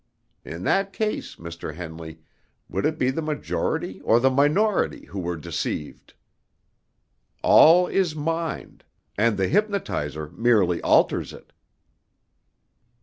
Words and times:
In 0.43 0.63
that 0.63 0.93
case, 0.93 1.35
Mr. 1.35 1.75
Henley, 1.75 2.21
would 2.67 2.87
it 2.87 2.97
be 2.97 3.11
the 3.11 3.21
majority 3.21 4.01
or 4.03 4.19
the 4.19 4.31
minority 4.31 5.05
who 5.05 5.19
were 5.19 5.35
deceived? 5.37 6.15
All 7.43 7.85
is 7.85 8.15
mind, 8.15 8.83
and 9.15 9.37
the 9.37 9.47
hypnotizer 9.47 10.29
merely 10.29 10.81
alters 10.81 11.33
it." 11.33 11.53